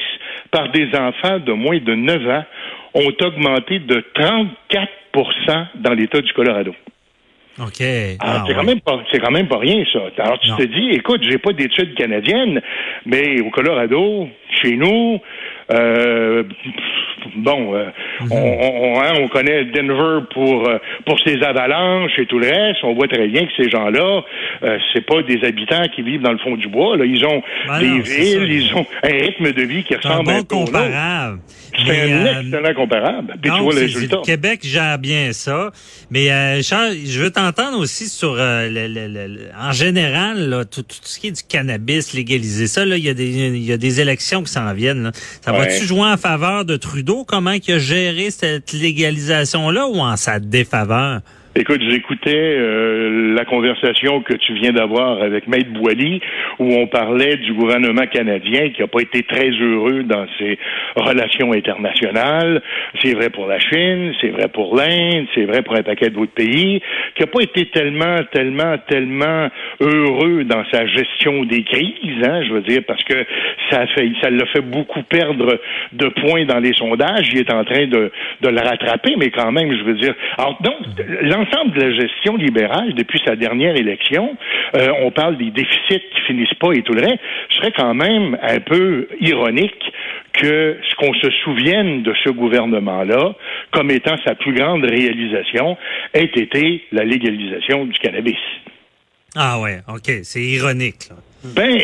par 0.50 0.70
des 0.70 0.88
enfants 0.94 1.38
de 1.38 1.52
moins 1.52 1.78
de 1.78 1.94
9 1.94 2.28
ans 2.28 2.44
ont 2.94 3.12
augmenté 3.24 3.78
de 3.78 4.04
34% 4.14 5.66
dans 5.76 5.94
l'État 5.94 6.20
du 6.20 6.32
Colorado. 6.32 6.74
OK. 7.58 7.82
Ah, 8.20 8.44
c'est 8.46 8.54
quand 8.54 8.64
même 8.64 8.80
pas 8.80 9.02
c'est 9.12 9.18
quand 9.18 9.30
même 9.30 9.46
pas 9.46 9.58
rien 9.58 9.84
ça. 9.92 10.00
Alors 10.18 10.38
tu 10.40 10.50
te 10.52 10.62
dis 10.62 10.90
écoute, 10.92 11.20
j'ai 11.28 11.36
pas 11.36 11.52
d'études 11.52 11.94
canadiennes, 11.94 12.62
mais 13.04 13.40
au 13.42 13.50
Colorado, 13.50 14.28
chez 14.62 14.76
nous, 14.76 15.20
euh, 15.70 16.44
bon, 17.36 17.74
euh, 17.74 17.86
mhm. 18.20 18.32
on, 18.32 19.00
hein, 19.00 19.12
on, 19.20 19.28
connaît 19.28 19.64
Denver 19.66 20.24
pour 20.32 20.68
euh, 20.68 20.78
pour 21.06 21.18
ses 21.20 21.42
avalanches 21.42 22.18
et 22.18 22.26
tout 22.26 22.38
le 22.38 22.48
reste. 22.48 22.80
On 22.82 22.94
voit 22.94 23.08
très 23.08 23.26
bien 23.28 23.46
que 23.46 23.52
ces 23.56 23.70
gens-là, 23.70 24.22
euh, 24.62 24.78
c'est 24.92 25.04
pas 25.06 25.22
des 25.22 25.44
habitants 25.44 25.86
qui 25.94 26.02
vivent 26.02 26.22
dans 26.22 26.32
le 26.32 26.38
fond 26.38 26.56
du 26.56 26.68
bois. 26.68 26.96
Là, 26.96 27.04
ils 27.04 27.24
ont 27.24 27.42
ben 27.66 27.80
des 27.80 28.00
villes, 28.00 28.52
ils 28.52 28.74
ont 28.74 28.86
un 29.02 29.08
rythme 29.08 29.52
de 29.52 29.62
vie 29.62 29.84
qui 29.84 29.94
ressemble 29.94 30.30
un, 30.30 30.38
bon 30.38 30.44
comparable. 30.44 31.40
C'est 31.74 32.12
un 32.12 32.40
excellent 32.42 32.74
comparable. 32.74 33.34
Puis 33.40 33.50
tu 33.50 33.60
vois. 33.60 33.74
Le 33.74 34.22
Québec 34.24 34.60
gère 34.62 34.98
bien 34.98 35.32
ça, 35.32 35.70
mais 36.10 36.62
Charles, 36.62 36.94
je 37.04 37.20
veux 37.20 37.30
t'entendre 37.30 37.78
aussi 37.78 38.08
sur 38.08 38.34
le, 38.36 39.50
en 39.58 39.72
général 39.72 40.50
là, 40.50 40.64
tout, 40.64 40.84
ce 40.88 41.18
qui 41.18 41.28
est 41.28 41.32
du 41.32 41.42
cannabis 41.42 42.12
légalisé. 42.12 42.66
Ça 42.66 42.84
là, 42.84 42.96
il 42.96 43.04
y 43.04 43.08
a 43.08 43.14
des 43.14 43.32
il 43.32 43.64
y 43.64 43.72
a 43.72 43.76
des 43.76 44.00
élections 44.00 44.42
qui 44.42 44.52
s'en 44.52 44.72
viennent. 44.74 45.04
Là. 45.04 45.12
Ça 45.40 45.52
va-tu 45.52 45.84
jouer 45.84 46.06
en 46.06 46.16
faveur 46.16 46.64
de 46.64 46.76
Trudeau? 46.76 47.21
Comment 47.24 47.52
il 47.52 47.72
a 47.72 47.78
géré 47.78 48.30
cette 48.30 48.72
légalisation-là 48.72 49.86
ou 49.86 50.00
en 50.00 50.16
sa 50.16 50.38
défaveur? 50.40 51.20
Écoute, 51.54 51.82
j'écoutais 51.86 52.34
euh, 52.34 53.34
la 53.34 53.44
conversation 53.44 54.22
que 54.22 54.32
tu 54.32 54.54
viens 54.54 54.72
d'avoir 54.72 55.20
avec 55.20 55.46
Maître 55.48 55.68
Boily, 55.70 56.18
où 56.58 56.72
on 56.72 56.86
parlait 56.86 57.36
du 57.36 57.52
gouvernement 57.52 58.06
canadien 58.06 58.70
qui 58.70 58.80
n'a 58.80 58.86
pas 58.86 59.02
été 59.02 59.22
très 59.22 59.50
heureux 59.50 60.02
dans 60.02 60.24
ses 60.38 60.58
relations 60.96 61.52
internationales. 61.52 62.62
C'est 63.02 63.12
vrai 63.12 63.28
pour 63.28 63.46
la 63.46 63.58
Chine, 63.58 64.14
c'est 64.22 64.30
vrai 64.30 64.48
pour 64.48 64.74
l'Inde, 64.74 65.26
c'est 65.34 65.44
vrai 65.44 65.60
pour 65.60 65.76
un 65.76 65.82
paquet 65.82 66.08
d'autres 66.08 66.32
pays, 66.32 66.80
qui 67.16 67.22
n'a 67.22 67.26
pas 67.26 67.42
été 67.42 67.66
tellement, 67.66 68.16
tellement, 68.32 68.78
tellement 68.88 69.48
heureux 69.80 70.44
dans 70.44 70.64
sa 70.72 70.86
gestion 70.86 71.44
des 71.44 71.64
crises, 71.64 72.24
hein, 72.24 72.44
je 72.48 72.52
veux 72.54 72.62
dire, 72.62 72.80
parce 72.86 73.04
que 73.04 73.26
ça 73.70 73.86
fait, 73.88 74.10
ça 74.22 74.30
l'a 74.30 74.46
fait 74.46 74.62
beaucoup 74.62 75.02
perdre 75.02 75.60
de 75.92 76.08
points 76.08 76.46
dans 76.46 76.60
les 76.60 76.72
sondages. 76.72 77.28
Il 77.30 77.40
est 77.40 77.52
en 77.52 77.64
train 77.64 77.86
de, 77.86 78.10
de 78.40 78.48
le 78.48 78.58
rattraper, 78.58 79.16
mais 79.18 79.30
quand 79.30 79.52
même, 79.52 79.70
je 79.76 79.84
veux 79.84 79.94
dire. 79.94 80.14
L'ensemble 81.42 81.72
de 81.74 81.80
la 81.80 81.92
gestion 81.92 82.36
libérale 82.36 82.94
depuis 82.94 83.20
sa 83.24 83.36
dernière 83.36 83.76
élection, 83.76 84.36
euh, 84.76 84.88
on 85.02 85.10
parle 85.10 85.36
des 85.36 85.50
déficits 85.50 86.02
qui 86.14 86.20
finissent 86.26 86.54
pas 86.60 86.72
et 86.72 86.82
tout 86.82 86.92
le 86.92 87.02
reste, 87.02 87.20
serait 87.50 87.72
quand 87.72 87.94
même 87.94 88.38
un 88.42 88.60
peu 88.60 89.08
ironique 89.20 89.92
que 90.32 90.78
ce 90.88 90.94
qu'on 90.96 91.12
se 91.14 91.30
souvienne 91.44 92.02
de 92.02 92.14
ce 92.24 92.30
gouvernement-là 92.30 93.34
comme 93.70 93.90
étant 93.90 94.16
sa 94.24 94.34
plus 94.34 94.54
grande 94.54 94.84
réalisation 94.84 95.76
ait 96.14 96.24
été 96.24 96.84
la 96.92 97.04
légalisation 97.04 97.84
du 97.84 97.98
cannabis. 97.98 98.38
Ah 99.34 99.60
ouais, 99.60 99.78
ok, 99.88 100.10
c'est 100.22 100.42
ironique. 100.42 101.08
Ben, 101.44 101.76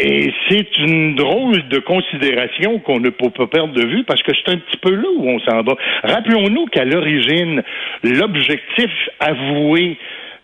c'est 0.48 0.78
une 0.78 1.16
drôle 1.16 1.66
de 1.68 1.78
considération 1.80 2.78
qu'on 2.78 3.00
ne 3.00 3.10
peut 3.10 3.30
pas 3.30 3.48
perdre 3.48 3.74
de 3.74 3.84
vue 3.84 4.04
parce 4.04 4.22
que 4.22 4.30
c'est 4.34 4.52
un 4.52 4.58
petit 4.58 4.76
peu 4.76 4.94
là 4.94 5.08
où 5.16 5.28
on 5.28 5.40
s'en 5.40 5.62
va. 5.62 5.74
Rappelons-nous 6.04 6.66
qu'à 6.66 6.84
l'origine, 6.84 7.62
l'objectif 8.04 8.90
avoué 9.18 9.96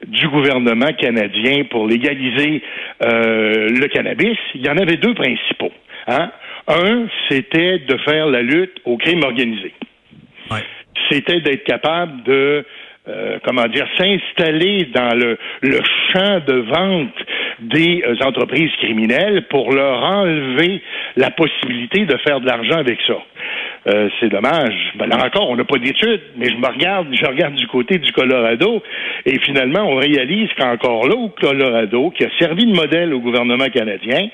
du 0.06 0.28
gouvernement 0.28 0.92
canadien 0.98 1.64
pour 1.70 1.86
légaliser 1.86 2.62
euh, 3.04 3.68
le 3.68 3.86
cannabis, 3.86 4.36
il 4.54 4.66
y 4.66 4.68
en 4.68 4.76
avait 4.76 4.96
deux 4.96 5.14
principaux. 5.14 5.72
Hein? 6.08 6.30
Un, 6.66 7.06
c'était 7.28 7.78
de 7.78 7.96
faire 7.98 8.26
la 8.26 8.42
lutte 8.42 8.76
au 8.84 8.96
crime 8.96 9.22
organisé. 9.22 9.72
Ouais. 10.50 10.64
C'était 11.08 11.40
d'être 11.40 11.64
capable 11.64 12.22
de 12.24 12.64
euh, 13.06 13.38
comment 13.44 13.66
dire, 13.66 13.86
s'installer 13.98 14.88
dans 14.94 15.14
le, 15.14 15.36
le 15.60 15.78
champ 16.12 16.40
de 16.46 16.54
vente 16.54 17.14
des 17.60 18.02
euh, 18.06 18.14
entreprises 18.24 18.70
criminelles 18.78 19.46
pour 19.50 19.72
leur 19.72 20.02
enlever 20.02 20.80
la 21.16 21.30
possibilité 21.30 22.06
de 22.06 22.16
faire 22.26 22.40
de 22.40 22.46
l'argent 22.46 22.78
avec 22.78 22.98
ça. 23.06 23.18
Euh, 23.86 24.08
c'est 24.18 24.30
dommage. 24.30 24.74
Ben, 24.96 25.06
là 25.06 25.18
encore, 25.26 25.50
on 25.50 25.56
n'a 25.56 25.64
pas 25.64 25.76
d'études, 25.76 26.22
mais 26.36 26.46
je 26.48 26.56
me 26.56 26.66
regarde, 26.66 27.08
je 27.12 27.26
regarde 27.26 27.54
du 27.54 27.66
côté 27.66 27.98
du 27.98 28.10
Colorado, 28.12 28.82
et 29.26 29.38
finalement, 29.40 29.82
on 29.82 29.96
réalise 29.96 30.48
qu'encore 30.56 31.06
là, 31.06 31.14
au 31.14 31.28
Colorado, 31.28 32.10
qui 32.10 32.24
a 32.24 32.28
servi 32.38 32.64
de 32.64 32.74
modèle 32.74 33.12
au 33.12 33.20
gouvernement 33.20 33.66
canadien, 33.66 34.28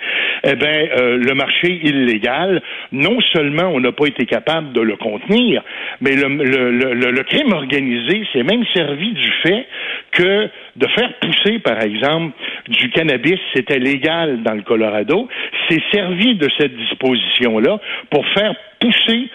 eh 0.45 0.55
ben, 0.55 0.89
euh, 0.99 1.17
le 1.17 1.35
marché 1.35 1.81
illégal, 1.83 2.63
non 2.93 3.21
seulement 3.33 3.69
on 3.75 3.81
n'a 3.81 3.93
pas 3.93 4.07
été 4.07 4.27
capable 4.27 4.73
de 4.73 4.81
le 4.81 4.97
contenir, 4.97 5.63
mais 6.01 6.17
le, 6.17 6.29
le, 6.29 6.71
le, 6.95 7.11
le 7.11 7.23
crime 7.25 7.53
organisé 7.53 8.27
s'est 8.33 8.43
même 8.43 8.65
servi 8.73 9.13
du 9.13 9.31
fait 9.43 9.67
que 10.13 10.49
de 10.77 10.87
faire 10.89 11.13
pousser, 11.21 11.59
par 11.59 11.81
exemple, 11.83 12.35
du 12.69 12.91
cannabis, 12.91 13.39
c'était 13.55 13.79
légal 13.79 14.43
dans 14.43 14.55
le 14.55 14.63
Colorado, 14.63 15.29
s'est 15.69 15.83
servi 15.93 16.37
de 16.37 16.49
cette 16.59 16.75
disposition-là 16.77 17.79
pour 18.11 18.27
faire 18.29 18.55
pousser 18.81 19.29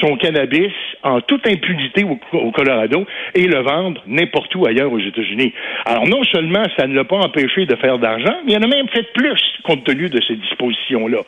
son 0.00 0.16
cannabis 0.16 0.72
en 1.02 1.20
toute 1.20 1.46
impunité 1.46 2.04
au, 2.04 2.50
Colorado 2.50 3.06
et 3.34 3.46
le 3.46 3.60
vendre 3.60 4.02
n'importe 4.06 4.54
où 4.54 4.66
ailleurs 4.66 4.92
aux 4.92 4.98
États-Unis. 4.98 5.52
Alors 5.84 6.08
non 6.08 6.24
seulement 6.24 6.64
ça 6.76 6.86
ne 6.86 6.94
l'a 6.94 7.04
pas 7.04 7.18
empêché 7.18 7.66
de 7.66 7.76
faire 7.76 7.98
d'argent, 7.98 8.36
mais 8.44 8.52
il 8.52 8.58
en 8.58 8.62
a 8.62 8.66
même 8.66 8.88
fait 8.88 9.12
plus 9.12 9.40
compte 9.62 9.84
tenu 9.84 10.08
de 10.08 10.20
ces 10.26 10.36
dispositions-là. 10.36 11.18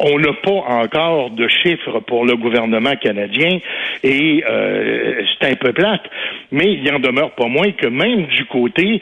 On 0.00 0.18
n'a 0.18 0.32
pas 0.32 0.50
encore 0.50 1.30
de 1.30 1.48
chiffres 1.48 2.00
pour 2.00 2.24
le 2.24 2.36
gouvernement 2.36 2.96
canadien 2.96 3.58
et 4.02 4.44
euh, 4.48 5.22
c'est 5.40 5.52
un 5.52 5.54
peu 5.56 5.72
plate, 5.72 6.02
mais 6.50 6.72
il 6.72 6.92
en 6.92 6.98
demeure 6.98 7.32
pas 7.32 7.46
moins 7.46 7.70
que 7.72 7.86
même 7.86 8.26
du 8.26 8.44
côté 8.46 9.00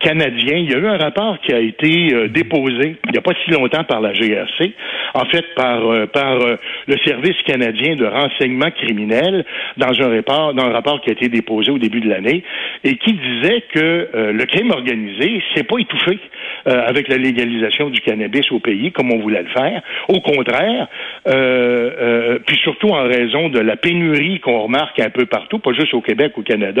canadien, 0.00 0.56
il 0.56 0.70
y 0.70 0.74
a 0.74 0.78
eu 0.78 0.86
un 0.86 0.98
rapport 0.98 1.38
qui 1.40 1.52
a 1.52 1.60
été 1.60 2.14
euh, 2.14 2.28
déposé 2.28 2.96
il 3.06 3.12
n'y 3.12 3.18
a 3.18 3.22
pas 3.22 3.32
si 3.44 3.50
longtemps 3.50 3.84
par 3.84 4.00
la 4.00 4.12
GRC, 4.12 4.72
en 5.14 5.24
fait 5.26 5.44
par, 5.54 5.90
euh, 5.90 6.06
par 6.06 6.38
le 6.86 6.96
service 7.04 7.36
canadien 7.46 7.94
de 7.94 8.06
renseignement 8.06 8.70
criminel 8.70 9.44
dans 9.76 10.00
un 10.00 10.14
rapport, 10.14 10.54
dans 10.54 10.64
un 10.64 10.72
rapport 10.72 11.00
qui 11.00 11.10
a 11.10 11.12
été 11.12 11.28
déposé 11.28 11.70
au 11.70 11.78
début 11.78 12.00
de 12.00 12.08
l'année 12.08 12.42
et 12.84 12.96
qui 12.96 13.12
disait 13.12 13.62
que 13.72 14.08
euh, 14.14 14.32
le 14.32 14.44
crime 14.46 14.70
organisé 14.70 15.42
s'est 15.54 15.64
pas 15.64 15.78
étouffé 15.78 16.18
euh, 16.66 16.82
avec 16.86 17.08
la 17.08 17.16
légalisation 17.16 17.90
du 17.90 18.00
cannabis 18.00 18.50
au 18.52 18.58
pays 18.58 18.92
comme 18.92 19.12
on 19.12 19.18
voulait 19.18 19.42
le 19.42 19.48
faire. 19.48 19.82
Au 20.08 20.20
contraire, 20.20 20.88
euh, 21.28 22.38
puis 22.46 22.56
surtout 22.62 22.88
en 22.88 23.04
raison 23.04 23.48
de 23.48 23.58
la 23.58 23.76
pénurie 23.76 24.40
qu'on 24.40 24.62
remarque 24.62 24.98
un 25.00 25.10
peu 25.10 25.26
partout, 25.26 25.58
pas 25.58 25.72
juste 25.72 25.94
au 25.94 26.00
Québec, 26.00 26.32
au 26.36 26.42
Canada, 26.42 26.77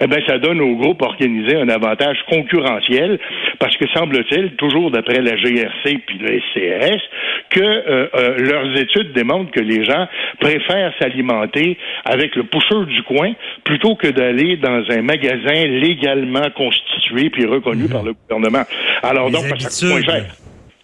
eh 0.00 0.06
ben 0.06 0.20
ça 0.26 0.38
donne 0.38 0.60
aux 0.60 0.76
groupes 0.76 1.02
organisés 1.02 1.56
un 1.56 1.68
avantage 1.68 2.18
concurrentiel 2.28 3.18
parce 3.58 3.76
que 3.76 3.86
semble-t-il, 3.88 4.52
toujours 4.56 4.90
d'après 4.90 5.20
la 5.20 5.36
GRC 5.36 5.98
puis 6.06 6.18
le 6.18 6.40
SCRS, 6.40 7.00
que 7.50 8.40
leurs 8.42 8.76
études 8.76 9.12
démontrent 9.12 9.50
que 9.50 9.60
les 9.60 9.84
gens 9.84 10.06
préfèrent 10.40 10.92
s'alimenter 11.00 11.76
avec 12.04 12.36
le 12.36 12.44
pousseur 12.44 12.86
du 12.86 13.02
coin 13.02 13.32
plutôt 13.64 13.94
que 13.96 14.08
d'aller 14.08 14.56
dans 14.56 14.84
un 14.90 15.02
magasin 15.02 15.66
légalement 15.66 16.50
constitué 16.54 17.30
puis 17.30 17.46
reconnu 17.46 17.84
mhm. 17.84 17.90
par 17.90 18.02
le 18.02 18.12
gouvernement. 18.12 18.64
Alors 19.02 19.30
donc, 19.30 19.44
ça 19.44 19.56
coûte 19.56 19.90
moins 19.90 20.02
cher. 20.02 20.24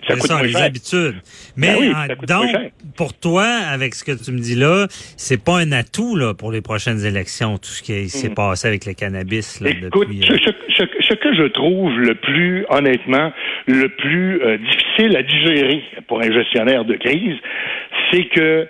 Ça 0.06 0.16
coûte 0.16 0.30
les 0.42 0.56
habitudes. 0.56 1.16
Mais 1.56 1.74
ben 1.78 2.16
donc, 2.26 2.50
pour 2.96 3.14
toi, 3.14 3.44
avec 3.44 3.94
ce 3.94 4.04
que 4.04 4.12
tu 4.12 4.32
me 4.32 4.38
dis 4.38 4.54
là, 4.54 4.86
c'est 5.16 5.42
pas 5.42 5.58
un 5.58 5.72
atout 5.72 6.16
là 6.16 6.34
pour 6.34 6.52
les 6.52 6.60
prochaines 6.60 7.04
élections, 7.04 7.58
tout 7.58 7.70
ce 7.70 7.82
qui 7.82 8.08
s'est 8.08 8.28
mhm. 8.28 8.34
passé 8.34 8.68
avec 8.68 8.86
le 8.86 8.94
cannabis. 8.94 9.60
Là, 9.60 9.70
Écoute, 9.70 10.08
depuis, 10.08 10.30
euh, 10.30 10.52
ce, 11.00 11.14
que 11.14 11.34
je 11.34 11.48
trouve 11.48 11.98
le 11.98 12.14
plus, 12.14 12.66
honnêtement, 12.68 13.32
le 13.66 13.88
plus 13.88 14.42
euh, 14.42 14.58
difficile 14.58 15.16
à 15.16 15.22
digérer 15.22 15.82
pour 16.06 16.20
un 16.20 16.30
gestionnaire 16.32 16.84
de 16.84 16.94
crise, 16.94 17.36
c'est 18.10 18.24
que 18.26 18.68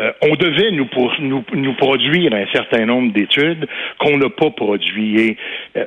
euh, 0.00 0.12
on 0.22 0.34
devait 0.34 0.70
nous, 0.70 0.86
pour, 0.86 1.14
nous, 1.20 1.44
nous, 1.52 1.74
produire 1.74 2.32
un 2.32 2.46
certain 2.52 2.86
nombre 2.86 3.12
d'études 3.12 3.66
qu'on 3.98 4.16
n'a 4.16 4.30
pas 4.30 4.50
produit. 4.50 5.20
Et 5.20 5.36
euh, 5.76 5.84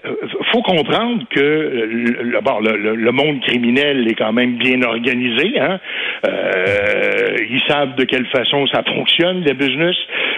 faut 0.52 0.62
comprendre 0.62 1.24
que 1.30 1.40
le, 1.42 2.40
bon, 2.42 2.60
le, 2.60 2.96
le, 2.96 3.12
monde 3.12 3.42
criminel 3.42 4.08
est 4.08 4.16
quand 4.16 4.34
même 4.34 4.58
bien 4.58 4.82
organisé. 4.84 5.60
Hein? 5.60 5.80
Euh, 6.28 7.38
ils 7.50 7.62
savent 7.68 7.96
de 7.96 8.04
quelle 8.04 8.26
façon 8.28 8.68
ça 8.68 8.84
fonctionne, 8.84 9.44
les 9.44 9.54
business. 9.54 9.96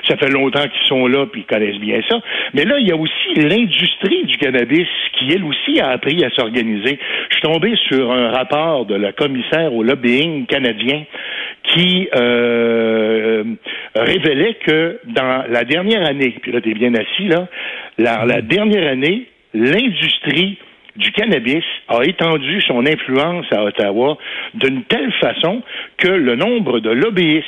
Ça 0.07 0.15
fait 0.17 0.29
longtemps 0.29 0.63
qu'ils 0.67 0.87
sont 0.87 1.07
là 1.07 1.25
puis 1.25 1.41
ils 1.41 1.53
connaissent 1.53 1.79
bien 1.79 1.99
ça. 2.07 2.19
Mais 2.53 2.63
là, 2.63 2.77
il 2.79 2.87
y 2.87 2.91
a 2.91 2.95
aussi 2.95 3.33
l'industrie 3.35 4.23
du 4.25 4.37
cannabis 4.37 4.87
qui, 5.13 5.33
elle 5.33 5.43
aussi, 5.43 5.79
a 5.79 5.89
appris 5.89 6.23
à 6.23 6.29
s'organiser. 6.29 6.97
Je 7.29 7.35
suis 7.35 7.41
tombé 7.41 7.73
sur 7.87 8.11
un 8.11 8.29
rapport 8.29 8.85
de 8.85 8.95
la 8.95 9.11
commissaire 9.11 9.73
au 9.73 9.83
lobbying 9.83 10.45
canadien 10.45 11.03
qui 11.73 12.07
euh, 12.15 13.43
révélait 13.95 14.55
que 14.65 14.99
dans 15.05 15.45
la 15.49 15.63
dernière 15.63 16.05
année, 16.05 16.35
puis 16.41 16.51
là, 16.51 16.61
tu 16.61 16.71
es 16.71 16.73
bien 16.73 16.93
assis, 16.93 17.27
là, 17.27 17.47
la, 17.97 18.25
la 18.25 18.41
dernière 18.41 18.91
année, 18.91 19.27
l'industrie 19.53 20.57
du 20.95 21.11
cannabis 21.11 21.63
a 21.87 22.03
étendu 22.03 22.61
son 22.61 22.85
influence 22.85 23.45
à 23.51 23.63
Ottawa 23.63 24.17
d'une 24.53 24.83
telle 24.83 25.11
façon 25.13 25.61
que 25.97 26.07
le 26.07 26.35
nombre 26.35 26.79
de 26.79 26.89
lobbyistes 26.89 27.45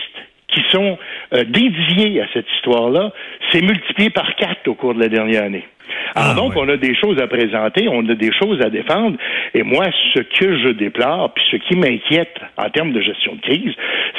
qui 0.48 0.62
sont 0.72 0.98
euh, 1.34 1.44
dédiés 1.44 2.22
à 2.22 2.28
cette 2.34 2.50
histoire-là 2.58 3.12
s'est 3.52 3.62
multiplié 3.62 4.10
par 4.10 4.36
quatre 4.36 4.68
au 4.68 4.76
cours 4.76 4.94
de 4.94 5.00
la 5.00 5.10
dernière 5.10 5.44
année. 5.44 5.66
Alors 6.18 6.32
ah, 6.32 6.34
donc, 6.34 6.54
on 6.56 6.68
a 6.68 6.78
des 6.78 6.96
choses 6.96 7.20
à 7.22 7.28
présenter, 7.28 7.88
on 7.88 8.08
a 8.10 8.16
des 8.16 8.32
choses 8.34 8.60
à 8.62 8.72
défendre. 8.72 9.18
Et 9.54 9.62
moi, 9.62 9.86
ce 10.16 10.22
que 10.22 10.58
je 10.58 10.70
déplore, 10.70 11.32
puis 11.36 11.44
ce 11.52 11.58
qui 11.58 11.76
m'inquiète 11.76 12.40
en 12.58 12.70
termes 12.72 12.92
de 12.92 13.02
gestion 13.02 13.36
de 13.36 13.42
crise, 13.42 13.74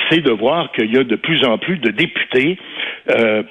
c'est 0.09 0.21
de 0.21 0.31
voir 0.31 0.71
qu'il 0.71 0.95
y 0.95 0.97
a 0.97 1.02
de 1.02 1.17
plus 1.17 1.45
en 1.45 1.59
plus 1.59 1.78
de 1.78 1.90
députés 1.90 2.57
euh, 3.11 3.43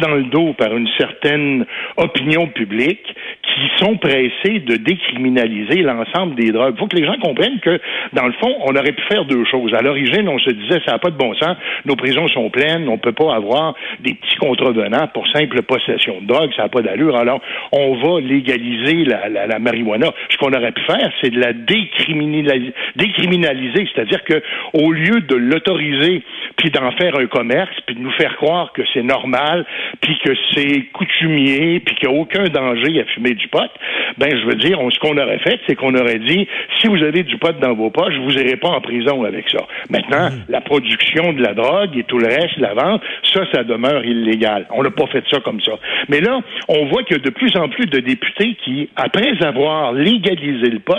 dans 0.00 0.14
le 0.14 0.24
dos 0.24 0.52
par 0.54 0.76
une 0.76 0.88
certaine 0.98 1.64
opinion 1.96 2.48
publique 2.48 3.06
qui 3.42 3.84
sont 3.84 3.96
pressés 3.96 4.58
de 4.58 4.76
décriminaliser 4.76 5.82
l'ensemble 5.82 6.34
des 6.34 6.50
drogues. 6.50 6.74
Il 6.76 6.78
faut 6.80 6.88
que 6.88 6.96
les 6.96 7.06
gens 7.06 7.16
comprennent 7.22 7.60
que, 7.60 7.80
dans 8.12 8.26
le 8.26 8.32
fond, 8.32 8.52
on 8.64 8.74
aurait 8.74 8.92
pu 8.92 9.02
faire 9.08 9.24
deux 9.24 9.44
choses. 9.44 9.72
À 9.74 9.82
l'origine, 9.82 10.28
on 10.28 10.38
se 10.38 10.50
disait, 10.50 10.80
ça 10.84 10.92
n'a 10.92 10.98
pas 10.98 11.10
de 11.10 11.16
bon 11.16 11.34
sens, 11.34 11.56
nos 11.84 11.94
prisons 11.94 12.26
sont 12.28 12.50
pleines, 12.50 12.88
on 12.88 12.94
ne 12.94 12.98
peut 12.98 13.12
pas 13.12 13.34
avoir 13.34 13.74
des 14.00 14.14
petits 14.14 14.36
contrevenants 14.36 15.06
pour 15.14 15.26
simple 15.28 15.62
possession 15.62 16.20
de 16.20 16.26
drogue, 16.26 16.50
ça 16.56 16.62
n'a 16.62 16.68
pas 16.68 16.82
d'allure. 16.82 17.16
Alors, 17.16 17.40
on 17.72 17.94
va 17.94 18.20
légaliser 18.20 19.04
la 19.04 19.58
marijuana. 19.60 20.12
Ce 20.30 20.36
qu'on 20.36 20.52
aurait 20.52 20.72
pu 20.72 20.82
faire, 20.82 21.10
c'est 21.20 21.30
de 21.30 21.40
la 21.40 21.52
décriminaliser, 21.52 22.72
décriminaliser 22.96 23.88
c'est-à-dire 23.94 24.24
que 24.24 24.42
au 24.72 24.92
lieu 24.92 25.20
de 25.20 25.36
l'autoriser 25.36 26.22
puis 26.56 26.70
d'en 26.70 26.90
faire 26.92 27.18
un 27.18 27.26
commerce, 27.26 27.74
puis 27.86 27.94
de 27.94 28.00
nous 28.00 28.12
faire 28.12 28.36
croire 28.36 28.72
que 28.72 28.82
c'est 28.92 29.02
normal, 29.06 29.64
puis 30.00 30.18
que 30.24 30.32
c'est 30.52 30.82
coutumier, 30.92 31.80
puis 31.80 31.94
qu'il 31.96 32.08
n'y 32.08 32.16
a 32.16 32.20
aucun 32.20 32.44
danger 32.44 33.00
à 33.00 33.04
fumer 33.14 33.34
du 33.34 33.48
pot, 33.48 33.70
ben 34.18 34.30
je 34.30 34.46
veux 34.46 34.54
dire, 34.56 34.78
ce 34.90 34.98
qu'on 34.98 35.16
aurait 35.16 35.38
fait, 35.38 35.60
c'est 35.66 35.74
qu'on 35.74 35.94
aurait 35.94 36.18
dit, 36.18 36.46
si 36.80 36.88
vous 36.88 37.02
avez 37.02 37.22
du 37.22 37.38
pot 37.38 37.58
dans 37.60 37.74
vos 37.74 37.90
poches, 37.90 38.14
vous 38.24 38.32
n'irez 38.32 38.56
pas 38.56 38.68
en 38.68 38.80
prison 38.80 39.24
avec 39.24 39.48
ça. 39.48 39.64
Maintenant, 39.90 40.30
mmh. 40.30 40.44
la 40.48 40.60
production 40.60 41.32
de 41.32 41.42
la 41.42 41.54
drogue 41.54 41.96
et 41.96 42.04
tout 42.04 42.18
le 42.18 42.26
reste, 42.26 42.56
la 42.58 42.74
vente, 42.74 43.02
ça, 43.32 43.40
ça 43.52 43.64
demeure 43.64 44.04
illégal. 44.04 44.66
On 44.70 44.82
n'a 44.82 44.90
pas 44.90 45.06
fait 45.06 45.24
ça 45.30 45.40
comme 45.40 45.60
ça. 45.60 45.72
Mais 46.08 46.20
là, 46.20 46.40
on 46.68 46.86
voit 46.86 47.02
qu'il 47.04 47.16
y 47.16 47.20
a 47.20 47.22
de 47.22 47.30
plus 47.30 47.56
en 47.56 47.68
plus 47.68 47.86
de 47.86 48.00
députés 48.00 48.56
qui, 48.64 48.88
après 48.96 49.42
avoir 49.42 49.92
légalisé 49.92 50.70
le 50.70 50.80
pot, 50.80 50.94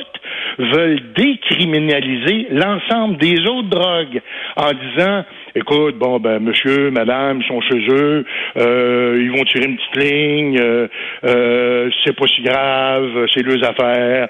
veulent 0.58 1.02
décriminaliser 1.16 2.48
l'ensemble 2.52 3.18
des 3.18 3.40
autres 3.48 3.70
drogues 3.70 4.22
en 4.56 4.72
disant 4.74 5.24
écoute, 5.58 5.98
bon, 5.98 6.20
ben, 6.20 6.40
monsieur, 6.40 6.92
madame, 6.92 7.42
ils 7.42 7.48
sont 7.48 7.62
chez 7.62 7.88
eux, 7.90 8.26
euh, 8.58 9.20
ils 9.22 9.32
vont 9.32 9.44
tirer 9.44 9.66
une 9.66 9.78
petite 9.78 9.96
ligne, 9.98 10.60
euh, 10.60 10.88
euh, 11.26 11.90
c'est 12.04 12.16
pas 12.16 12.28
si 12.28 12.42
grave, 12.44 13.26
c'est 13.34 13.42
leurs 13.42 13.64
affaires. 13.70 14.30